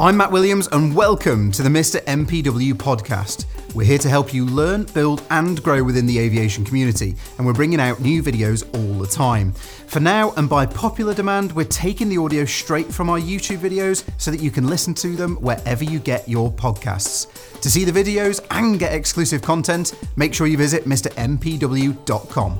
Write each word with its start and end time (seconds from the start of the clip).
I'm 0.00 0.16
Matt 0.16 0.32
Williams, 0.32 0.66
and 0.72 0.96
welcome 0.96 1.52
to 1.52 1.62
the 1.62 1.68
Mr. 1.68 2.02
MPW 2.04 2.72
podcast. 2.72 3.44
We're 3.74 3.84
here 3.84 3.98
to 3.98 4.08
help 4.08 4.32
you 4.32 4.46
learn, 4.46 4.84
build, 4.84 5.22
and 5.28 5.62
grow 5.62 5.84
within 5.84 6.06
the 6.06 6.18
aviation 6.18 6.64
community, 6.64 7.16
and 7.36 7.46
we're 7.46 7.52
bringing 7.52 7.80
out 7.80 8.00
new 8.00 8.22
videos 8.22 8.64
all 8.74 8.98
the 8.98 9.06
time. 9.06 9.52
For 9.52 10.00
now, 10.00 10.32
and 10.38 10.48
by 10.48 10.64
popular 10.64 11.12
demand, 11.12 11.52
we're 11.52 11.66
taking 11.66 12.08
the 12.08 12.16
audio 12.16 12.46
straight 12.46 12.90
from 12.90 13.10
our 13.10 13.18
YouTube 13.18 13.58
videos 13.58 14.08
so 14.16 14.30
that 14.30 14.40
you 14.40 14.50
can 14.50 14.68
listen 14.68 14.94
to 14.94 15.16
them 15.16 15.36
wherever 15.36 15.84
you 15.84 15.98
get 15.98 16.26
your 16.26 16.50
podcasts. 16.50 17.60
To 17.60 17.70
see 17.70 17.84
the 17.84 17.92
videos 17.92 18.40
and 18.50 18.78
get 18.78 18.94
exclusive 18.94 19.42
content, 19.42 19.92
make 20.16 20.32
sure 20.32 20.46
you 20.46 20.56
visit 20.56 20.86
MrMPW.com. 20.86 22.56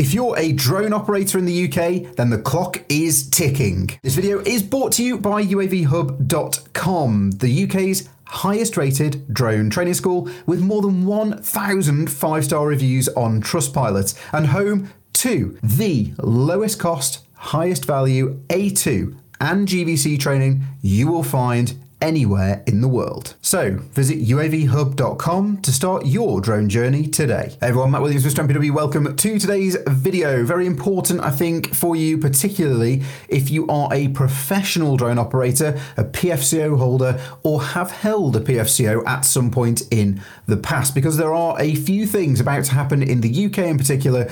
If 0.00 0.14
you're 0.14 0.38
a 0.38 0.52
drone 0.52 0.94
operator 0.94 1.36
in 1.36 1.44
the 1.44 1.66
UK, 1.66 2.16
then 2.16 2.30
the 2.30 2.38
clock 2.38 2.82
is 2.88 3.28
ticking. 3.28 3.90
This 4.02 4.14
video 4.14 4.38
is 4.40 4.62
brought 4.62 4.92
to 4.92 5.04
you 5.04 5.18
by 5.18 5.44
UAVHub.com, 5.44 7.32
the 7.32 7.64
UK's 7.64 8.08
highest 8.24 8.78
rated 8.78 9.30
drone 9.30 9.68
training 9.68 9.92
school 9.92 10.30
with 10.46 10.62
more 10.62 10.80
than 10.80 11.04
1,000 11.04 12.10
five 12.10 12.46
star 12.46 12.66
reviews 12.66 13.10
on 13.10 13.42
Trustpilot 13.42 14.18
and 14.32 14.46
home 14.46 14.90
to 15.12 15.58
the 15.62 16.14
lowest 16.22 16.78
cost, 16.78 17.26
highest 17.34 17.84
value 17.84 18.40
A2 18.48 19.14
and 19.38 19.68
GVC 19.68 20.18
training 20.18 20.64
you 20.80 21.08
will 21.08 21.22
find 21.22 21.78
anywhere 22.00 22.62
in 22.66 22.80
the 22.80 22.88
world. 22.88 23.34
So 23.42 23.76
visit 23.92 24.20
uavhub.com 24.20 25.62
to 25.62 25.72
start 25.72 26.06
your 26.06 26.40
drone 26.40 26.68
journey 26.68 27.06
today. 27.06 27.56
Hey 27.60 27.68
everyone, 27.68 27.90
Matt 27.90 28.02
Williams 28.02 28.24
with 28.24 28.34
MPW. 28.34 28.72
Welcome 28.72 29.16
to 29.16 29.38
today's 29.38 29.76
video. 29.86 30.44
Very 30.44 30.66
important, 30.66 31.20
I 31.20 31.30
think, 31.30 31.74
for 31.74 31.96
you, 31.96 32.18
particularly 32.18 33.02
if 33.28 33.50
you 33.50 33.66
are 33.68 33.92
a 33.92 34.08
professional 34.08 34.96
drone 34.96 35.18
operator, 35.18 35.80
a 35.96 36.04
PFCO 36.04 36.78
holder, 36.78 37.20
or 37.42 37.62
have 37.62 37.90
held 37.90 38.36
a 38.36 38.40
PFCO 38.40 39.06
at 39.06 39.22
some 39.22 39.50
point 39.50 39.82
in 39.90 40.20
the 40.46 40.56
past, 40.56 40.94
because 40.94 41.16
there 41.16 41.34
are 41.34 41.60
a 41.60 41.74
few 41.74 42.06
things 42.06 42.40
about 42.40 42.64
to 42.64 42.72
happen 42.72 43.02
in 43.02 43.20
the 43.20 43.46
UK 43.46 43.58
in 43.58 43.78
particular 43.78 44.30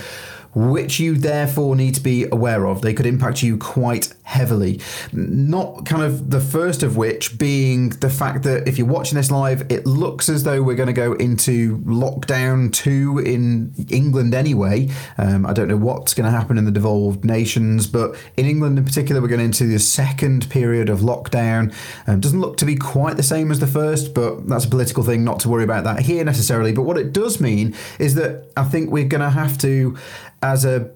which 0.54 0.98
you 0.98 1.16
therefore 1.16 1.76
need 1.76 1.94
to 1.94 2.00
be 2.00 2.24
aware 2.30 2.66
of. 2.66 2.82
They 2.82 2.94
could 2.94 3.06
impact 3.06 3.42
you 3.42 3.56
quite 3.58 4.12
heavily. 4.24 4.80
Not 5.12 5.86
kind 5.86 6.02
of 6.02 6.30
the 6.30 6.40
first 6.40 6.82
of 6.82 6.96
which 6.96 7.38
being 7.38 7.90
the 7.90 8.10
fact 8.10 8.42
that 8.44 8.68
if 8.68 8.78
you're 8.78 8.86
watching 8.86 9.16
this 9.16 9.30
live, 9.30 9.70
it 9.70 9.86
looks 9.86 10.28
as 10.28 10.42
though 10.42 10.62
we're 10.62 10.76
going 10.76 10.88
to 10.88 10.92
go 10.92 11.14
into 11.14 11.78
lockdown 11.78 12.72
two 12.72 13.18
in 13.18 13.74
England 13.88 14.34
anyway. 14.34 14.88
Um, 15.16 15.46
I 15.46 15.52
don't 15.52 15.68
know 15.68 15.76
what's 15.76 16.14
going 16.14 16.30
to 16.30 16.36
happen 16.36 16.58
in 16.58 16.64
the 16.64 16.70
devolved 16.70 17.24
nations, 17.24 17.86
but 17.86 18.16
in 18.36 18.46
England 18.46 18.78
in 18.78 18.84
particular, 18.84 19.20
we're 19.20 19.28
going 19.28 19.40
into 19.40 19.64
the 19.64 19.78
second 19.78 20.50
period 20.50 20.88
of 20.88 21.00
lockdown. 21.00 21.74
Um, 22.06 22.20
doesn't 22.20 22.40
look 22.40 22.56
to 22.58 22.66
be 22.66 22.76
quite 22.76 23.16
the 23.16 23.22
same 23.22 23.50
as 23.50 23.60
the 23.60 23.66
first, 23.66 24.14
but 24.14 24.46
that's 24.48 24.64
a 24.64 24.68
political 24.68 25.02
thing, 25.02 25.24
not 25.24 25.40
to 25.40 25.48
worry 25.48 25.64
about 25.64 25.84
that 25.84 26.00
here 26.00 26.24
necessarily. 26.24 26.72
But 26.72 26.82
what 26.82 26.98
it 26.98 27.12
does 27.12 27.40
mean 27.40 27.74
is 27.98 28.14
that 28.16 28.50
I 28.56 28.64
think 28.64 28.90
we're 28.90 29.08
going 29.08 29.22
to 29.22 29.30
have 29.30 29.58
to 29.58 29.96
as 30.42 30.64
a 30.64 30.90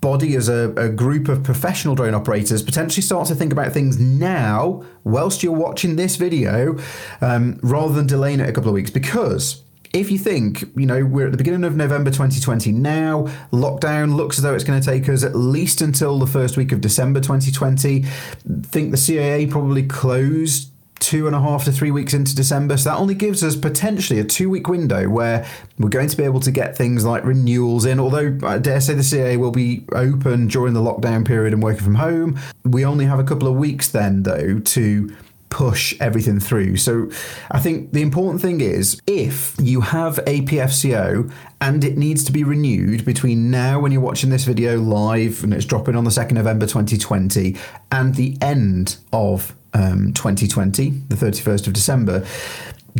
body, 0.00 0.36
as 0.36 0.48
a, 0.50 0.70
a, 0.76 0.90
group 0.90 1.28
of 1.28 1.42
professional 1.42 1.94
drone 1.94 2.14
operators, 2.14 2.62
potentially 2.62 3.00
start 3.00 3.26
to 3.26 3.34
think 3.34 3.52
about 3.52 3.72
things 3.72 3.98
now, 3.98 4.84
whilst 5.02 5.42
you're 5.42 5.52
watching 5.52 5.96
this 5.96 6.16
video, 6.16 6.78
um, 7.22 7.58
rather 7.62 7.94
than 7.94 8.06
delaying 8.06 8.38
it 8.40 8.48
a 8.48 8.52
couple 8.52 8.68
of 8.68 8.74
weeks. 8.74 8.90
Because 8.90 9.62
if 9.94 10.10
you 10.10 10.18
think, 10.18 10.62
you 10.76 10.84
know, 10.84 11.04
we're 11.04 11.26
at 11.26 11.30
the 11.30 11.38
beginning 11.38 11.64
of 11.64 11.76
November 11.76 12.10
2020 12.10 12.72
now, 12.72 13.28
lockdown 13.52 14.14
looks 14.14 14.36
as 14.36 14.42
though 14.42 14.54
it's 14.54 14.64
going 14.64 14.78
to 14.78 14.86
take 14.86 15.08
us 15.08 15.22
at 15.22 15.34
least 15.36 15.80
until 15.80 16.18
the 16.18 16.26
first 16.26 16.56
week 16.56 16.72
of 16.72 16.80
December 16.80 17.20
2020. 17.20 18.02
Think 18.02 18.90
the 18.90 18.98
CAA 18.98 19.50
probably 19.50 19.84
closed 19.84 20.73
two 21.00 21.26
and 21.26 21.36
a 21.36 21.40
half 21.40 21.64
to 21.64 21.72
three 21.72 21.90
weeks 21.90 22.14
into 22.14 22.34
December. 22.34 22.76
So 22.76 22.90
that 22.90 22.98
only 22.98 23.14
gives 23.14 23.42
us 23.42 23.56
potentially 23.56 24.20
a 24.20 24.24
two 24.24 24.48
week 24.48 24.68
window 24.68 25.08
where 25.08 25.46
we're 25.78 25.88
going 25.88 26.08
to 26.08 26.16
be 26.16 26.24
able 26.24 26.40
to 26.40 26.50
get 26.50 26.76
things 26.76 27.04
like 27.04 27.24
renewals 27.24 27.84
in. 27.84 28.00
Although 28.00 28.38
I 28.42 28.58
dare 28.58 28.80
say 28.80 28.94
the 28.94 29.02
CAA 29.02 29.38
will 29.38 29.50
be 29.50 29.84
open 29.92 30.48
during 30.48 30.74
the 30.74 30.80
lockdown 30.80 31.26
period 31.26 31.52
and 31.52 31.62
working 31.62 31.84
from 31.84 31.96
home. 31.96 32.38
We 32.64 32.84
only 32.84 33.04
have 33.06 33.18
a 33.18 33.24
couple 33.24 33.48
of 33.48 33.54
weeks 33.54 33.90
then, 33.90 34.22
though, 34.22 34.60
to 34.60 35.14
push 35.54 35.94
everything 36.00 36.40
through. 36.40 36.76
So 36.76 37.08
I 37.52 37.60
think 37.60 37.92
the 37.92 38.02
important 38.02 38.42
thing 38.42 38.60
is 38.60 39.00
if 39.06 39.54
you 39.60 39.82
have 39.82 40.18
a 40.26 40.40
PFCO 40.42 41.30
and 41.60 41.84
it 41.84 41.96
needs 41.96 42.24
to 42.24 42.32
be 42.32 42.42
renewed 42.42 43.04
between 43.04 43.52
now 43.52 43.78
when 43.78 43.92
you're 43.92 44.00
watching 44.00 44.30
this 44.30 44.42
video 44.42 44.80
live 44.80 45.44
and 45.44 45.54
it's 45.54 45.64
dropping 45.64 45.94
on 45.94 46.02
the 46.02 46.10
2nd 46.10 46.32
November 46.32 46.66
2020 46.66 47.56
and 47.92 48.16
the 48.16 48.36
end 48.40 48.96
of 49.12 49.54
um, 49.74 50.12
2020, 50.12 50.90
the 51.08 51.16
31st 51.16 51.66
of 51.66 51.72
December, 51.72 52.26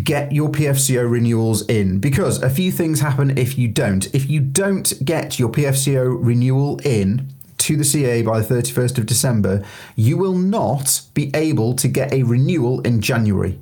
get 0.02 0.32
your 0.32 0.50
PFCO 0.50 1.08
renewals 1.08 1.66
in 1.68 2.00
because 2.00 2.42
a 2.42 2.50
few 2.50 2.72
things 2.72 3.00
happen 3.00 3.38
if 3.38 3.56
you 3.56 3.68
don't. 3.68 4.12
If 4.14 4.28
you 4.28 4.40
don't 4.40 4.92
get 5.04 5.38
your 5.38 5.48
PFCO 5.50 6.16
renewal 6.20 6.78
in, 6.84 7.30
to 7.58 7.76
the 7.78 7.84
CAA 7.84 8.22
by 8.26 8.40
the 8.40 8.54
31st 8.54 8.98
of 8.98 9.06
December, 9.06 9.64
you 9.96 10.18
will 10.18 10.36
not 10.36 11.00
be 11.14 11.30
able 11.32 11.72
to 11.74 11.88
get 11.88 12.12
a 12.12 12.22
renewal 12.22 12.82
in 12.82 13.00
January 13.00 13.58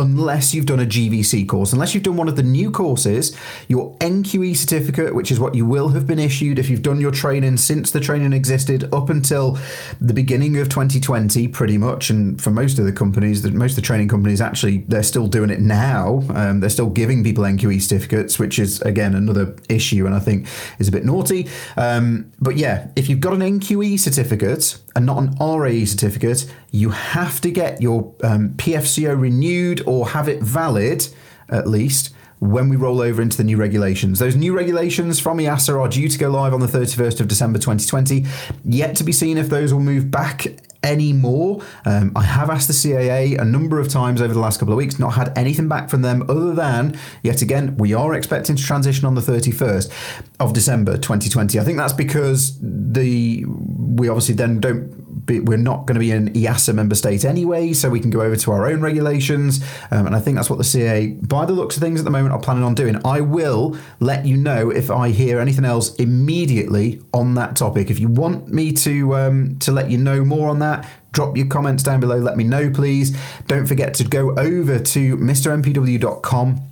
unless 0.00 0.54
you've 0.54 0.66
done 0.66 0.80
a 0.80 0.86
GVC 0.86 1.48
course. 1.48 1.72
Unless 1.72 1.94
you've 1.94 2.02
done 2.02 2.16
one 2.16 2.28
of 2.28 2.36
the 2.36 2.42
new 2.42 2.70
courses, 2.70 3.36
your 3.68 3.94
NQE 3.98 4.56
certificate, 4.56 5.14
which 5.14 5.30
is 5.30 5.38
what 5.38 5.54
you 5.54 5.66
will 5.66 5.88
have 5.90 6.06
been 6.06 6.18
issued 6.18 6.58
if 6.58 6.70
you've 6.70 6.82
done 6.82 7.00
your 7.00 7.10
training 7.10 7.58
since 7.58 7.90
the 7.90 8.00
training 8.00 8.32
existed 8.32 8.92
up 8.94 9.10
until 9.10 9.58
the 10.00 10.14
beginning 10.14 10.56
of 10.58 10.68
2020, 10.68 11.48
pretty 11.48 11.78
much. 11.78 12.10
And 12.10 12.40
for 12.40 12.50
most 12.50 12.78
of 12.78 12.86
the 12.86 12.92
companies, 12.92 13.44
most 13.44 13.72
of 13.72 13.76
the 13.76 13.82
training 13.82 14.08
companies 14.08 14.40
actually, 14.40 14.78
they're 14.88 15.02
still 15.02 15.26
doing 15.26 15.50
it 15.50 15.60
now. 15.60 16.22
Um, 16.30 16.60
they're 16.60 16.70
still 16.70 16.90
giving 16.90 17.22
people 17.22 17.44
NQE 17.44 17.80
certificates, 17.82 18.38
which 18.38 18.58
is, 18.58 18.80
again, 18.82 19.14
another 19.14 19.54
issue 19.68 20.06
and 20.06 20.14
I 20.14 20.20
think 20.20 20.48
is 20.78 20.88
a 20.88 20.92
bit 20.92 21.04
naughty. 21.04 21.48
Um, 21.76 22.32
but 22.40 22.56
yeah, 22.56 22.88
if 22.96 23.08
you've 23.08 23.20
got 23.20 23.34
an 23.34 23.40
NQE 23.40 23.98
certificate 23.98 24.78
and 24.94 25.06
not 25.06 25.18
an 25.18 25.34
RAE 25.40 25.84
certificate, 25.84 26.52
you 26.70 26.90
have 26.90 27.40
to 27.42 27.50
get 27.50 27.80
your 27.80 28.14
um, 28.22 28.50
PFCO 28.50 29.20
renewed 29.20 29.82
or 29.86 30.08
have 30.08 30.28
it 30.28 30.42
valid 30.42 31.06
at 31.48 31.66
least 31.66 32.14
when 32.40 32.68
we 32.68 32.76
roll 32.76 33.00
over 33.00 33.22
into 33.22 33.36
the 33.36 33.44
new 33.44 33.56
regulations. 33.56 34.18
Those 34.18 34.34
new 34.34 34.56
regulations 34.56 35.20
from 35.20 35.38
EASA 35.38 35.78
are 35.78 35.88
due 35.88 36.08
to 36.08 36.18
go 36.18 36.30
live 36.30 36.52
on 36.52 36.60
the 36.60 36.66
31st 36.66 37.20
of 37.20 37.28
December 37.28 37.58
2020. 37.58 38.24
Yet 38.64 38.96
to 38.96 39.04
be 39.04 39.12
seen 39.12 39.38
if 39.38 39.48
those 39.48 39.72
will 39.72 39.80
move 39.80 40.10
back 40.10 40.46
anymore. 40.82 41.62
Um, 41.84 42.12
I 42.16 42.22
have 42.22 42.48
asked 42.50 42.68
the 42.68 42.74
CAA 42.74 43.38
a 43.38 43.44
number 43.44 43.78
of 43.78 43.88
times 43.88 44.22
over 44.22 44.32
the 44.32 44.40
last 44.40 44.58
couple 44.58 44.72
of 44.72 44.78
weeks, 44.78 44.98
not 44.98 45.10
had 45.10 45.36
anything 45.36 45.68
back 45.68 45.90
from 45.90 46.02
them 46.02 46.22
other 46.28 46.54
than, 46.54 46.98
yet 47.22 47.42
again, 47.42 47.76
we 47.76 47.92
are 47.92 48.14
expecting 48.14 48.56
to 48.56 48.62
transition 48.62 49.04
on 49.04 49.14
the 49.14 49.20
31st 49.20 49.92
of 50.40 50.52
December 50.52 50.96
2020. 50.96 51.58
I 51.58 51.64
think 51.64 51.76
that's 51.76 51.92
because 51.92 52.58
the 52.60 53.44
we 53.46 54.08
obviously 54.08 54.34
then 54.34 54.60
don't 54.60 54.99
we're 55.38 55.56
not 55.56 55.86
going 55.86 55.94
to 55.94 56.00
be 56.00 56.10
an 56.10 56.32
EASA 56.32 56.74
member 56.74 56.94
state 56.94 57.24
anyway, 57.24 57.72
so 57.72 57.88
we 57.88 58.00
can 58.00 58.10
go 58.10 58.22
over 58.22 58.34
to 58.36 58.50
our 58.50 58.66
own 58.66 58.80
regulations. 58.80 59.62
Um, 59.92 60.06
and 60.06 60.16
I 60.16 60.20
think 60.20 60.36
that's 60.36 60.50
what 60.50 60.56
the 60.56 60.64
CAA, 60.64 61.28
by 61.28 61.46
the 61.46 61.52
looks 61.52 61.76
of 61.76 61.82
things 61.82 62.00
at 62.00 62.04
the 62.04 62.10
moment, 62.10 62.32
are 62.34 62.40
planning 62.40 62.64
on 62.64 62.74
doing. 62.74 63.00
I 63.04 63.20
will 63.20 63.76
let 64.00 64.26
you 64.26 64.36
know 64.36 64.70
if 64.70 64.90
I 64.90 65.10
hear 65.10 65.38
anything 65.38 65.64
else 65.64 65.94
immediately 65.96 67.00
on 67.14 67.34
that 67.34 67.54
topic. 67.54 67.90
If 67.90 68.00
you 68.00 68.08
want 68.08 68.48
me 68.48 68.72
to 68.72 69.16
um, 69.16 69.58
to 69.60 69.70
let 69.70 69.90
you 69.90 69.98
know 69.98 70.24
more 70.24 70.48
on 70.48 70.58
that, 70.58 70.88
drop 71.12 71.36
your 71.36 71.46
comments 71.46 71.82
down 71.82 72.00
below. 72.00 72.16
Let 72.16 72.36
me 72.36 72.44
know, 72.44 72.70
please. 72.70 73.16
Don't 73.46 73.66
forget 73.66 73.94
to 73.94 74.04
go 74.04 74.30
over 74.36 74.78
to 74.78 75.16
mrmpw.com 75.16 76.69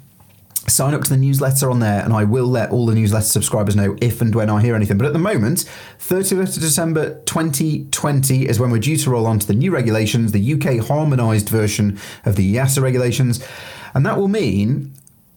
sign 0.68 0.94
up 0.94 1.02
to 1.04 1.10
the 1.10 1.16
newsletter 1.16 1.70
on 1.70 1.80
there 1.80 2.02
and 2.02 2.12
I 2.12 2.24
will 2.24 2.46
let 2.46 2.70
all 2.70 2.86
the 2.86 2.94
newsletter 2.94 3.26
subscribers 3.26 3.76
know 3.76 3.96
if 4.00 4.20
and 4.20 4.34
when 4.34 4.48
I 4.48 4.60
hear 4.60 4.74
anything. 4.74 4.98
But 4.98 5.06
at 5.06 5.12
the 5.12 5.18
moment, 5.18 5.64
30th 5.98 6.56
of 6.56 6.62
December 6.62 7.20
2020 7.24 8.48
is 8.48 8.60
when 8.60 8.70
we're 8.70 8.78
due 8.78 8.96
to 8.96 9.10
roll 9.10 9.26
on 9.26 9.38
to 9.38 9.46
the 9.46 9.54
new 9.54 9.70
regulations, 9.70 10.32
the 10.32 10.54
UK 10.54 10.86
harmonised 10.86 11.48
version 11.48 11.98
of 12.24 12.36
the 12.36 12.54
EASA 12.54 12.82
regulations. 12.82 13.44
And 13.94 14.06
that 14.06 14.16
will 14.16 14.28
mean, 14.28 14.92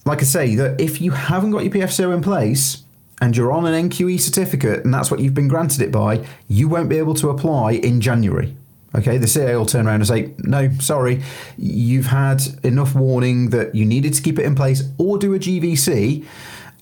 like 0.06 0.19
I 0.19 0.25
say, 0.25 0.56
that 0.56 0.80
if 0.80 1.01
you 1.01 1.12
haven't 1.12 1.51
got 1.51 1.63
your 1.63 1.74
PFCO 1.74 2.13
in 2.13 2.22
place, 2.22 2.84
and 3.22 3.38
you're 3.38 3.51
on 3.51 3.68
an 3.68 3.89
NQE 3.89 4.19
certificate 4.19 4.84
and 4.84 4.92
that's 4.92 5.12
what 5.12 5.19
you've 5.19 5.36
been 5.36 5.48
granted 5.48 5.81
it 5.81 5.92
by, 5.92 6.25
you 6.48 6.68
won't 6.68 6.89
be 6.89 6.98
able 6.98 7.13
to 7.13 7.30
apply 7.30 7.74
in 7.74 8.01
January. 8.01 8.56
Okay, 8.94 9.18
the 9.18 9.26
CAA 9.26 9.58
will 9.58 9.66
turn 9.66 9.88
around 9.88 10.02
and 10.02 10.08
say, 10.08 10.34
no, 10.40 10.70
sorry, 10.80 11.24
you've 11.58 12.08
had 12.08 12.42
enough 12.64 12.94
warning 12.94 13.52
that 13.52 13.74
you 13.74 13.86
needed 13.86 14.14
to 14.16 14.22
keep 14.22 14.38
it 14.38 14.46
in 14.46 14.54
place 14.54 14.84
or 14.98 15.18
do 15.18 15.34
a 15.34 15.40
GVC. 15.40 16.26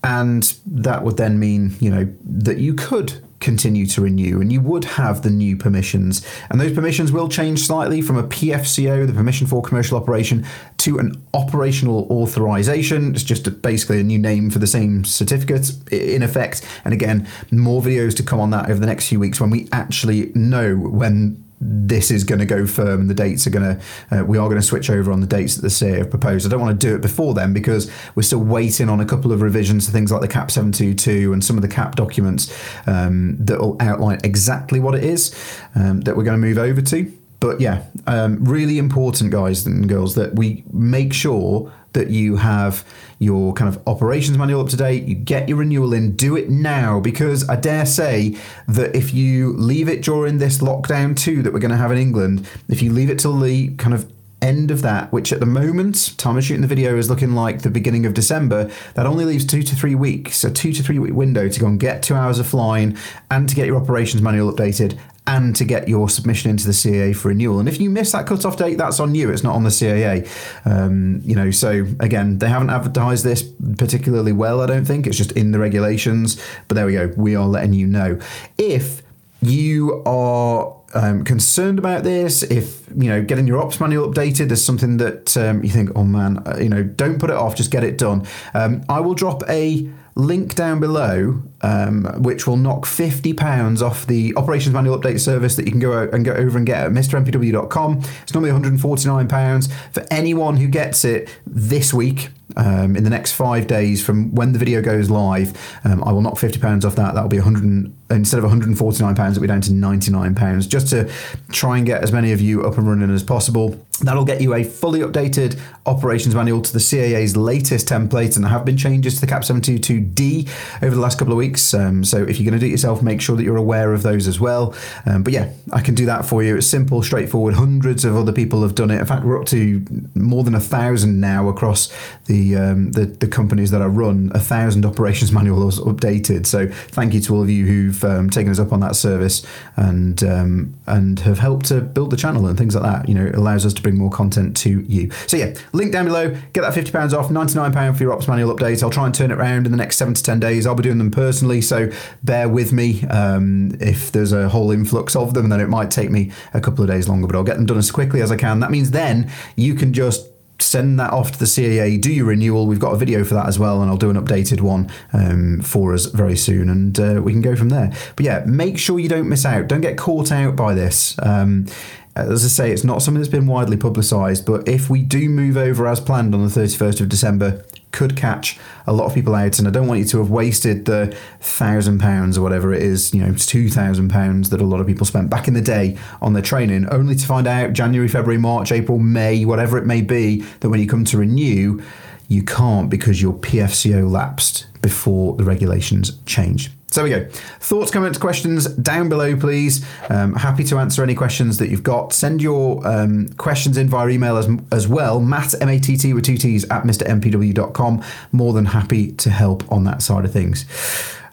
And 0.04 0.56
that 0.66 1.04
would 1.04 1.18
then 1.18 1.40
mean, 1.40 1.76
you 1.80 1.92
know, 1.92 2.12
that 2.24 2.58
you 2.58 2.74
could 2.74 3.22
continue 3.40 3.86
to 3.86 4.02
renew 4.02 4.42
and 4.42 4.52
you 4.52 4.62
would 4.62 4.84
have 4.84 5.22
the 5.22 5.30
new 5.30 5.56
permissions. 5.56 6.26
And 6.50 6.60
those 6.60 6.74
permissions 6.74 7.12
will 7.12 7.30
change 7.30 7.62
slightly 7.62 8.02
from 8.02 8.18
a 8.18 8.24
PFCO, 8.24 9.08
the 9.08 9.14
permission 9.14 9.48
for 9.48 9.62
commercial 9.62 9.98
operation, 9.98 10.46
to 10.78 11.00
an 11.00 11.22
operational 11.34 12.08
authorization. 12.10 13.14
It's 13.14 13.24
just 13.24 13.62
basically 13.62 14.00
a 14.00 14.04
new 14.04 14.20
name 14.20 14.50
for 14.50 14.60
the 14.60 14.68
same 14.68 15.06
certificate 15.06 15.72
in 15.92 16.24
effect. 16.24 16.66
And 16.84 16.94
again, 16.94 17.28
more 17.52 17.82
videos 17.82 18.16
to 18.18 18.24
come 18.24 18.40
on 18.40 18.50
that 18.52 18.70
over 18.70 18.80
the 18.80 18.88
next 18.88 19.08
few 19.08 19.20
weeks 19.20 19.40
when 19.40 19.50
we 19.50 19.68
actually 19.72 20.32
know 20.34 20.76
when 20.76 21.44
this 21.62 22.12
is 22.12 22.24
going 22.24 22.40
to 22.40 22.46
go 22.46 22.66
firm 22.66 23.02
and 23.02 23.10
the 23.10 23.14
dates 23.14 23.46
are 23.46 23.50
going 23.50 23.78
to 23.78 24.18
uh, 24.18 24.24
we 24.24 24.38
are 24.38 24.48
going 24.48 24.60
to 24.60 24.66
switch 24.66 24.90
over 24.90 25.12
on 25.12 25.22
the 25.22 25.28
dates 25.28 25.56
that 25.56 25.62
the 25.62 25.68
CAA 25.68 25.98
have 25.98 26.10
proposed. 26.10 26.46
I 26.46 26.50
don't 26.50 26.62
want 26.62 26.80
to 26.80 26.88
do 26.88 26.96
it 26.96 27.02
before 27.02 27.34
then 27.34 27.54
because 27.54 27.92
we're 28.16 28.24
still 28.24 28.40
waiting 28.40 28.90
on 28.90 29.00
a 29.00 29.06
couple 29.06 29.32
of 29.32 29.42
revisions 29.42 29.86
to 29.86 29.92
things 29.92 30.12
like 30.12 30.22
the 30.22 30.28
CAP 30.28 30.52
722 30.52 31.34
and 31.34 31.44
some 31.44 31.58
of 31.58 31.62
the 31.62 31.68
CAP 31.68 31.96
documents 31.96 32.54
um, 32.88 33.36
that 33.40 33.60
will 33.60 33.78
outline 33.80 34.20
exactly 34.24 34.80
what 34.80 34.96
it 34.96 35.04
is 35.04 35.36
um, 35.76 36.02
that 36.02 36.16
we're 36.16 36.24
going 36.24 36.40
to 36.40 36.48
move 36.48 36.58
over 36.58 36.82
to. 36.82 37.19
But 37.40 37.62
yeah, 37.62 37.86
um, 38.06 38.44
really 38.44 38.78
important, 38.78 39.32
guys 39.32 39.66
and 39.66 39.88
girls, 39.88 40.16
that 40.16 40.36
we 40.36 40.64
make 40.74 41.14
sure 41.14 41.72
that 41.94 42.10
you 42.10 42.36
have 42.36 42.86
your 43.18 43.54
kind 43.54 43.74
of 43.74 43.82
operations 43.88 44.38
manual 44.38 44.62
up 44.62 44.70
to 44.70 44.78
date, 44.78 45.04
you 45.04 45.16
get 45.16 45.50
your 45.50 45.58
renewal 45.58 45.94
in, 45.94 46.16
do 46.16 46.36
it 46.36 46.50
now 46.50 47.00
because 47.00 47.48
I 47.50 47.56
dare 47.56 47.86
say 47.86 48.38
that 48.68 48.96
if 48.96 49.14
you 49.14 49.54
leave 49.54 49.90
it 49.90 50.04
during 50.04 50.38
this 50.38 50.60
lockdown 50.60 51.18
too 51.18 51.42
that 51.44 51.54
we're 51.54 51.60
going 51.60 51.72
to 51.72 51.78
have 51.78 51.92
in 51.92 51.98
England, 51.98 52.48
if 52.68 52.82
you 52.82 52.92
leave 52.92 53.10
it 53.10 53.20
till 53.20 53.40
the 53.40 53.76
kind 53.76 53.94
of 53.94 54.12
end 54.42 54.72
of 54.72 54.82
that, 54.84 55.12
which 55.12 55.34
at 55.34 55.40
the 55.40 55.46
moment, 55.46 56.18
time 56.18 56.38
of 56.38 56.44
shooting 56.44 56.62
the 56.62 56.68
video 56.68 56.98
is 56.98 57.10
looking 57.10 57.34
like 57.34 57.62
the 57.62 57.70
beginning 57.70 58.06
of 58.06 58.14
December, 58.14 58.72
that 58.94 59.06
only 59.06 59.26
leaves 59.26 59.46
two 59.46 59.64
to 59.64 59.76
three 59.76 59.96
weeks, 59.96 60.44
a 60.44 60.52
two 60.52 60.72
to 60.72 60.84
three 60.84 61.00
week 61.00 61.14
window 61.14 61.50
to 61.50 61.60
go 61.60 61.68
and 61.68 61.80
get 61.80 62.02
two 62.04 62.16
hours 62.16 62.40
of 62.40 62.48
flying 62.48 62.98
and 63.32 63.50
to 63.50 63.56
get 63.56 63.66
your 63.66 63.76
operations 63.76 64.22
manual 64.22 64.54
updated 64.54 64.98
and 65.30 65.56
to 65.56 65.64
get 65.64 65.88
your 65.88 66.10
submission 66.10 66.50
into 66.50 66.66
the 66.66 66.72
CAA 66.72 67.16
for 67.16 67.28
renewal. 67.28 67.60
And 67.60 67.70
if 67.70 67.80
you 67.80 67.92
miss 67.92 68.14
that 68.14 68.26
cutoff 68.26 68.58
date, 68.58 68.80
that's 68.80 69.00
on 69.00 69.14
you. 69.14 69.30
It's 69.30 69.44
not 69.44 69.56
on 69.56 69.64
the 69.64 69.70
CAA. 69.70 70.28
Um, 70.66 71.22
you 71.24 71.36
know, 71.36 71.52
so 71.52 71.86
again, 72.00 72.40
they 72.40 72.50
haven't 72.50 72.72
advertised 72.72 73.24
this 73.24 73.44
particularly 73.78 74.32
well. 74.32 74.60
I 74.60 74.66
don't 74.66 74.86
think 74.86 75.06
it's 75.06 75.18
just 75.18 75.32
in 75.34 75.52
the 75.52 75.60
regulations. 75.60 76.44
But 76.68 76.76
there 76.76 76.88
we 76.88 76.94
go. 76.94 77.14
We 77.16 77.36
are 77.36 77.46
letting 77.46 77.74
you 77.74 77.86
know 77.86 78.20
if 78.58 79.04
you 79.40 80.02
are 80.08 80.76
um, 80.96 81.24
concerned 81.24 81.78
about 81.78 82.04
this, 82.04 82.42
if 82.42 82.88
you 82.98 83.10
know 83.10 83.22
getting 83.22 83.46
your 83.46 83.62
ops 83.62 83.80
manual 83.80 84.12
updated 84.12 84.52
is 84.52 84.66
something 84.66 84.98
that 84.98 85.38
um, 85.38 85.64
you 85.64 85.70
think, 85.70 85.92
oh 85.96 86.04
man, 86.04 86.42
uh, 86.48 86.58
you 86.58 86.70
know, 86.70 86.82
don't 86.82 87.20
put 87.20 87.30
it 87.30 87.36
off, 87.36 87.56
just 87.56 87.70
get 87.70 87.84
it 87.84 88.00
done. 88.00 88.26
Um, 88.56 88.84
I 88.90 89.00
will 89.00 89.14
drop 89.14 89.44
a 89.48 89.88
link 90.16 90.56
down 90.56 90.80
below, 90.80 91.42
um, 91.62 92.06
which 92.22 92.48
will 92.48 92.58
knock 92.58 92.86
fifty 92.86 93.34
pounds 93.34 93.82
off 93.82 94.06
the 94.08 94.34
operations 94.36 94.74
manual 94.74 95.00
update 95.00 95.20
service 95.20 95.56
that 95.56 95.66
you 95.66 95.72
can 95.72 95.80
go 95.80 96.04
and 96.12 96.26
go 96.26 96.34
over 96.34 96.58
and 96.58 96.66
get 96.66 96.86
at 96.86 96.92
MrMPW.com. 96.92 98.02
It's 98.24 98.34
normally 98.34 98.52
one 98.52 98.62
hundred 98.62 98.74
and 98.74 98.82
forty 98.82 99.08
nine 99.08 99.28
pounds 99.28 99.70
for 99.92 100.06
anyone 100.12 100.58
who 100.58 100.68
gets 100.68 101.06
it 101.06 101.30
this 101.46 101.94
week. 101.94 102.30
Um, 102.58 102.96
in 102.96 103.04
the 103.04 103.12
next 103.12 103.34
five 103.34 103.68
days 103.68 104.04
from 104.04 104.34
when 104.34 104.54
the 104.54 104.60
video 104.60 104.82
goes 104.82 105.12
live, 105.12 105.56
um, 105.84 106.04
I 106.04 106.12
will 106.12 106.22
knock 106.22 106.38
fifty 106.38 106.60
pounds 106.60 106.84
off 106.84 106.96
that. 106.96 107.14
That'll 107.14 107.30
be 107.30 107.38
100 107.38 107.94
instead 108.12 108.38
of 108.38 108.44
149 108.44 109.16
pounds, 109.16 109.38
it'll 109.38 109.42
be 109.42 109.48
down 109.48 109.62
to 109.62 109.74
99 109.74 110.36
pounds, 110.36 110.68
just 110.68 110.88
to 110.90 111.12
try 111.52 111.78
and 111.78 111.86
get 111.86 112.04
as 112.04 112.12
many 112.12 112.32
of 112.32 112.42
you 112.42 112.64
up 112.64 112.78
and 112.78 112.88
running 112.88 113.14
as 113.14 113.24
possible. 113.24 113.86
That'll 114.02 114.26
get 114.26 114.42
you 114.42 114.54
a 114.54 114.64
fully 114.64 115.02
updated 115.02 115.60
operations 115.86 116.34
manual 116.34 116.62
to 116.62 116.74
the 116.74 116.80
CAA's 116.80 117.36
latest 117.36 117.88
template, 117.88 118.36
and 118.36 118.44
there 118.44 118.52
have 118.52 118.66
been 118.66 118.78
changes 118.78 119.16
to 119.16 119.22
the 119.22 119.28
CAP 119.28 119.42
722D 119.44 120.50
over 120.82 120.96
the 120.96 121.02
last 121.02 121.20
couple 121.20 121.34
of 121.34 121.38
weeks. 121.38 121.49
Um, 121.74 122.04
so 122.04 122.24
if 122.24 122.40
you're 122.40 122.50
going 122.50 122.60
to 122.60 122.66
do 122.66 122.68
it 122.68 122.72
yourself, 122.72 123.02
make 123.02 123.22
sure 123.22 123.36
that 123.36 123.44
you're 123.44 123.58
aware 123.58 123.94
of 123.94 124.04
those 124.04 124.28
as 124.28 124.40
well. 124.40 124.76
Um, 125.06 125.24
but 125.24 125.34
yeah, 125.34 125.52
I 125.72 125.82
can 125.82 125.96
do 125.96 126.06
that 126.06 126.26
for 126.26 126.44
you. 126.44 126.58
It's 126.58 126.68
simple, 126.68 127.02
straightforward. 127.02 127.56
Hundreds 127.56 128.06
of 128.06 128.16
other 128.16 128.32
people 128.32 128.62
have 128.62 128.76
done 128.76 128.92
it. 128.92 129.00
In 129.00 129.06
fact, 129.06 129.26
we're 129.26 129.40
up 129.40 129.48
to 129.48 129.86
more 130.16 130.44
than 130.44 130.56
a 130.56 130.60
thousand 130.60 131.20
now 131.20 131.48
across 131.48 131.92
the 132.26 132.56
um, 132.56 132.92
the, 132.92 133.06
the, 133.06 133.28
companies 133.28 133.72
that 133.72 133.82
I 133.82 133.86
run. 133.86 134.32
A 134.34 134.40
thousand 134.40 134.86
operations 134.86 135.32
manuals 135.40 135.80
updated. 135.80 136.46
So 136.46 136.68
thank 136.68 137.14
you 137.14 137.22
to 137.22 137.36
all 137.36 137.42
of 137.42 137.50
you 137.50 137.66
who've 137.66 138.04
um, 138.04 138.30
taken 138.30 138.52
us 138.52 138.60
up 138.60 138.74
on 138.74 138.80
that 138.82 138.96
service 138.96 139.46
and 139.76 140.24
um, 140.24 140.76
and 140.88 141.20
have 141.20 141.40
helped 141.40 141.68
to 141.68 141.82
build 141.82 142.12
the 142.12 142.18
channel 142.18 142.48
and 142.48 142.58
things 142.58 142.76
like 142.76 142.84
that. 142.84 143.08
You 143.08 143.16
know, 143.16 143.26
it 143.26 143.36
allows 143.36 143.66
us 143.66 143.74
to 143.74 143.82
bring 143.82 143.98
more 143.98 144.10
content 144.10 144.58
to 144.58 144.82
you. 144.82 145.12
So 145.28 145.38
yeah, 145.38 145.56
link 145.74 145.92
down 145.92 146.06
below. 146.06 146.36
Get 146.54 146.62
that 146.62 146.74
fifty 146.74 146.92
pounds 146.92 147.14
off. 147.14 147.30
Ninety 147.32 147.56
nine 147.56 147.72
pound 147.72 147.98
for 147.98 148.04
your 148.04 148.14
ops 148.14 148.28
manual 148.28 148.56
update. 148.56 148.84
I'll 148.84 148.90
try 148.90 149.06
and 149.06 149.14
turn 149.14 149.32
it 149.32 149.38
around 149.38 149.66
in 149.66 149.72
the 149.72 149.78
next 149.78 149.98
seven 149.98 150.14
to 150.14 150.24
ten 150.24 150.40
days. 150.40 150.66
I'll 150.66 150.76
be 150.76 150.84
doing 150.84 150.98
them 150.98 151.12
personally, 151.12 151.39
so 151.62 151.92
bear 152.24 152.50
with 152.50 152.72
me. 152.72 153.04
Um, 153.08 153.78
if 153.80 154.12
there's 154.12 154.32
a 154.32 154.50
whole 154.50 154.72
influx 154.72 155.16
of 155.16 155.34
them, 155.34 155.50
then 155.50 155.60
it 155.60 155.70
might 155.70 155.92
take 155.92 156.10
me 156.10 156.32
a 156.54 156.62
couple 156.62 156.84
of 156.84 156.90
days 156.90 157.08
longer, 157.08 157.28
but 157.28 157.36
I'll 157.36 157.44
get 157.44 157.56
them 157.56 157.66
done 157.66 157.78
as 157.78 157.92
quickly 157.92 158.22
as 158.22 158.32
I 158.32 158.38
can. 158.38 158.60
That 158.60 158.72
means 158.72 158.92
then 158.92 159.32
you 159.56 159.76
can 159.76 159.94
just 159.94 160.28
send 160.62 161.00
that 161.00 161.12
off 161.12 161.32
to 161.32 161.40
the 161.40 161.46
CAA, 161.46 162.00
do 162.02 162.12
your 162.12 162.26
renewal. 162.26 162.68
We've 162.68 162.80
got 162.80 162.94
a 162.94 162.98
video 162.98 163.24
for 163.24 163.34
that 163.36 163.48
as 163.48 163.58
well, 163.58 163.82
and 163.82 163.90
I'll 163.90 163.98
do 163.98 164.10
an 164.10 164.18
updated 164.18 164.62
one 164.62 164.90
um, 165.14 165.62
for 165.62 165.94
us 165.94 166.06
very 166.08 166.36
soon, 166.36 166.70
and 166.70 167.00
uh, 167.00 167.22
we 167.24 167.32
can 167.32 167.42
go 167.42 167.56
from 167.56 167.70
there. 167.70 167.92
But 168.16 168.26
yeah, 168.26 168.44
make 168.46 168.78
sure 168.78 169.00
you 169.00 169.10
don't 169.10 169.30
miss 169.30 169.46
out. 169.46 169.68
Don't 169.68 169.82
get 169.82 169.98
caught 169.98 170.32
out 170.32 170.56
by 170.56 170.74
this. 170.74 171.18
Um, 171.20 171.68
as 172.16 172.44
I 172.44 172.48
say, 172.48 172.72
it's 172.72 172.84
not 172.84 173.02
something 173.02 173.22
that's 173.22 173.32
been 173.32 173.48
widely 173.48 173.78
publicised, 173.78 174.46
but 174.46 174.68
if 174.68 174.90
we 174.90 175.02
do 175.02 175.30
move 175.30 175.58
over 175.58 175.88
as 175.88 176.00
planned 176.00 176.34
on 176.34 176.42
the 176.42 176.50
31st 176.50 177.02
of 177.02 177.10
December, 177.10 177.64
could 177.92 178.16
catch 178.16 178.60
a 178.86 178.94
lot 178.94 179.06
of 179.06 179.14
people 179.14 179.34
out, 179.34 179.58
and 179.58 179.68
I 179.68 179.72
don't 179.72 179.88
want 179.88 180.00
you 180.00 180.06
to 180.08 180.20
have 180.20 180.30
wasted 180.30 180.86
the 180.86 181.16
thousand 181.40 182.00
pounds 182.00 182.38
or 182.38 182.42
whatever 182.42 182.74
it 182.74 182.84
is, 182.84 183.14
you 183.14 183.22
know, 183.22 183.34
two 183.34 183.70
thousand 183.70 184.10
pounds 184.10 184.50
that 184.52 184.62
a 184.62 184.66
lot 184.66 184.80
of 184.80 184.88
people 184.88 185.06
spent 185.06 185.30
back 185.30 185.48
in 185.48 185.54
the 185.54 185.62
day 185.62 185.98
on 186.22 186.34
their 186.34 186.44
training, 186.44 186.88
only 186.90 187.16
to 187.16 187.26
find 187.26 187.48
out 187.48 187.74
January, 187.74 188.08
February, 188.08 188.40
March, 188.40 188.72
April, 188.72 189.00
May, 189.00 189.44
whatever 189.44 189.78
it 189.78 189.86
may 189.86 190.02
be, 190.02 190.42
that 190.60 190.70
when 190.70 190.80
you 190.80 190.88
come 190.88 191.04
to 191.06 191.18
renew, 191.18 191.82
you 192.28 192.44
can't 192.44 192.90
because 192.90 193.22
your 193.22 193.34
PFCO 193.34 194.10
lapsed 194.10 194.68
before 194.82 195.36
the 195.36 195.44
regulations 195.44 196.18
change. 196.26 196.72
So 196.92 197.04
we 197.04 197.12
go. 197.12 197.28
Thoughts, 197.60 197.92
comments, 197.92 198.18
questions 198.18 198.66
down 198.68 199.10
below, 199.10 199.36
please. 199.36 199.86
Um, 200.10 200.34
happy 200.34 200.64
to 200.66 200.80
answer 200.80 201.04
any 201.04 201.14
questions 201.14 201.60
that 201.60 201.70
you've 201.70 201.84
got. 201.84 202.14
Send 202.14 202.42
your 202.42 202.86
um, 202.88 203.30
questions 203.34 203.78
in 203.78 203.88
via 203.90 204.10
email 204.10 204.38
as, 204.38 204.50
as 204.72 204.88
well. 204.88 205.20
Matt, 205.20 205.54
M 205.62 205.70
A 205.70 205.80
T 205.80 205.98
T 205.98 206.14
with 206.14 206.26
two 206.26 206.38
T's 206.38 206.64
at 206.72 206.84
MrMPW.com. 206.84 208.04
More 208.32 208.54
than 208.54 208.66
happy 208.66 209.12
to 209.14 209.30
help 209.30 209.72
on 209.72 209.84
that 209.84 210.02
side 210.02 210.26
of 210.26 210.34
things. 210.34 210.66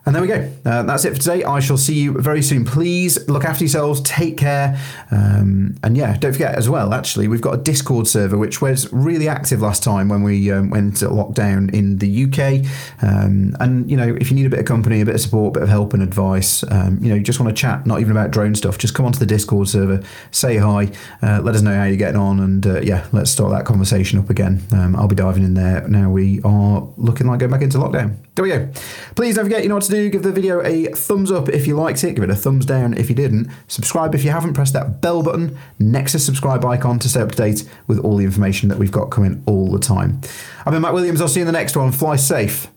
And 0.06 0.14
there 0.14 0.22
we 0.22 0.28
go. 0.28 0.52
Uh, 0.64 0.84
that's 0.84 1.04
it 1.04 1.14
for 1.14 1.20
today. 1.20 1.42
I 1.42 1.58
shall 1.58 1.76
see 1.76 1.94
you 1.94 2.12
very 2.12 2.40
soon. 2.40 2.64
Please 2.64 3.28
look 3.28 3.44
after 3.44 3.64
yourselves, 3.64 4.00
take 4.02 4.38
care. 4.38 4.80
Um, 5.10 5.76
and 5.82 5.96
yeah, 5.96 6.16
don't 6.16 6.32
forget 6.32 6.54
as 6.54 6.68
well, 6.68 6.94
actually, 6.94 7.26
we've 7.26 7.40
got 7.40 7.54
a 7.54 7.56
Discord 7.56 8.06
server 8.06 8.38
which 8.38 8.62
was 8.62 8.92
really 8.92 9.28
active 9.28 9.60
last 9.60 9.82
time 9.82 10.08
when 10.08 10.22
we 10.22 10.52
um, 10.52 10.70
went 10.70 10.98
to 10.98 11.06
lockdown 11.06 11.74
in 11.74 11.98
the 11.98 12.24
UK. 12.24 12.64
Um, 13.02 13.56
and, 13.58 13.90
you 13.90 13.96
know, 13.96 14.16
if 14.20 14.30
you 14.30 14.36
need 14.36 14.46
a 14.46 14.50
bit 14.50 14.60
of 14.60 14.64
company, 14.64 15.00
a 15.00 15.04
bit 15.04 15.16
of 15.16 15.20
support, 15.20 15.56
a 15.56 15.58
bit 15.58 15.62
of 15.64 15.68
help 15.68 15.92
and 15.92 16.04
advice, 16.04 16.62
um, 16.70 16.98
you 17.02 17.08
know, 17.08 17.16
you 17.16 17.24
just 17.24 17.40
want 17.40 17.54
to 17.54 17.60
chat, 17.60 17.84
not 17.84 17.98
even 17.98 18.12
about 18.12 18.30
drone 18.30 18.54
stuff, 18.54 18.78
just 18.78 18.94
come 18.94 19.06
onto 19.06 19.18
the 19.18 19.26
Discord 19.26 19.68
server, 19.68 20.04
say 20.30 20.56
hi, 20.56 20.88
uh, 21.20 21.40
let 21.42 21.56
us 21.56 21.62
know 21.62 21.74
how 21.74 21.82
you're 21.82 21.96
getting 21.96 22.20
on. 22.20 22.38
And 22.38 22.64
uh, 22.64 22.80
yeah, 22.80 23.08
let's 23.10 23.32
start 23.32 23.50
that 23.50 23.64
conversation 23.64 24.20
up 24.20 24.30
again. 24.30 24.62
Um, 24.70 24.94
I'll 24.94 25.08
be 25.08 25.16
diving 25.16 25.42
in 25.42 25.54
there 25.54 25.86
now 25.96 26.10
we 26.10 26.40
are 26.42 26.86
looking 26.96 27.26
like 27.26 27.40
going 27.40 27.50
back 27.50 27.62
into 27.62 27.78
lockdown. 27.78 28.16
There 28.36 28.42
we 28.42 28.50
go. 28.50 28.70
Please 29.14 29.36
don't 29.36 29.46
forget, 29.46 29.62
you 29.62 29.70
know 29.70 29.76
what 29.76 29.84
to 29.84 29.90
do. 29.90 30.10
Give 30.10 30.22
the 30.22 30.30
video 30.30 30.60
a 30.60 30.88
thumbs 30.88 31.32
up 31.32 31.48
if 31.48 31.66
you 31.66 31.74
liked 31.74 32.04
it. 32.04 32.12
Give 32.12 32.22
it 32.22 32.28
a 32.28 32.36
thumbs 32.36 32.66
down 32.66 32.92
if 32.92 33.08
you 33.08 33.14
didn't. 33.16 33.50
Subscribe 33.66 34.14
if 34.14 34.24
you 34.24 34.30
haven't. 34.30 34.52
Press 34.52 34.70
that 34.72 35.00
bell 35.00 35.22
button 35.22 35.58
next 35.78 36.12
to 36.12 36.18
subscribe 36.18 36.62
icon 36.62 36.98
to 36.98 37.08
stay 37.08 37.22
up 37.22 37.30
to 37.30 37.36
date 37.36 37.66
with 37.86 37.98
all 37.98 38.18
the 38.18 38.26
information 38.26 38.68
that 38.68 38.78
we've 38.78 38.92
got 38.92 39.06
coming 39.06 39.42
all 39.46 39.72
the 39.72 39.78
time. 39.78 40.20
I've 40.66 40.72
been 40.72 40.82
Matt 40.82 40.92
Williams. 40.92 41.22
I'll 41.22 41.28
see 41.28 41.40
you 41.40 41.44
in 41.44 41.46
the 41.46 41.58
next 41.58 41.78
one. 41.78 41.92
Fly 41.92 42.16
safe 42.16 42.68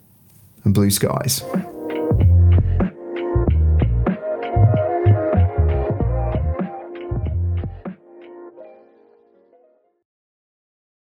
and 0.64 0.74
blue 0.74 0.90
skies. 0.90 1.44